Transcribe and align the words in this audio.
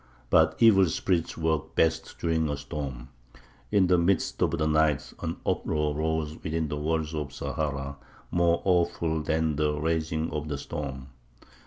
But 0.31 0.55
evil 0.57 0.87
spirits 0.87 1.37
work 1.37 1.75
best 1.75 2.15
during 2.17 2.49
a 2.49 2.57
storm. 2.57 3.09
In 3.71 3.85
the 3.85 3.99
midst 3.99 4.41
of 4.41 4.49
the 4.49 4.65
night 4.65 5.13
an 5.21 5.37
uproar 5.45 5.93
rose 5.93 6.39
within 6.43 6.69
the 6.69 6.77
walls 6.77 7.13
of 7.13 7.31
Zahara, 7.31 7.97
more 8.31 8.63
awful 8.65 9.21
than 9.21 9.57
the 9.57 9.79
raging 9.79 10.31
of 10.31 10.47
the 10.47 10.57
storm. 10.57 11.09